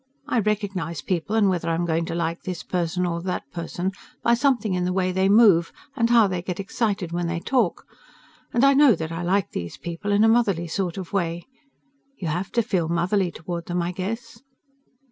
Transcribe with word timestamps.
I 0.27 0.39
recognize 0.39 1.03
people 1.03 1.35
and 1.35 1.47
whether 1.47 1.69
I 1.69 1.75
am 1.75 1.85
going 1.85 2.05
to 2.05 2.15
like 2.15 2.41
this 2.41 2.63
person 2.63 3.05
or 3.05 3.21
that 3.21 3.43
person 3.51 3.91
by 4.23 4.33
something 4.33 4.73
in 4.73 4.83
the 4.83 4.91
way 4.91 5.11
they 5.11 5.29
move 5.29 5.71
and 5.95 6.09
how 6.09 6.25
they 6.25 6.41
get 6.41 6.59
excited 6.59 7.11
when 7.11 7.27
they 7.27 7.39
talk; 7.39 7.85
and 8.51 8.63
I 8.63 8.73
know 8.73 8.95
that 8.95 9.11
I 9.11 9.21
like 9.21 9.51
these 9.51 9.77
people 9.77 10.11
in 10.11 10.23
a 10.23 10.27
motherly 10.27 10.67
sort 10.67 10.97
of 10.97 11.13
way. 11.13 11.45
You 12.17 12.29
have 12.29 12.51
to 12.53 12.63
feel 12.63 12.89
motherly 12.89 13.29
toward 13.29 13.67
them, 13.67 13.83
I 13.83 13.91
guess. 13.91 14.41